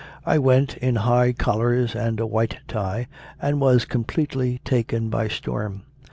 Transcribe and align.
I 0.25 0.39
went, 0.39 0.77
in 0.77 0.95
high 0.95 1.31
collars 1.31 1.95
and 1.95 2.19
a 2.19 2.25
white 2.25 2.57
tie, 2.67 3.07
and 3.39 3.61
was 3.61 3.85
completely 3.85 4.59
taken 4.65 5.11
by 5.11 5.27
storm. 5.27 5.83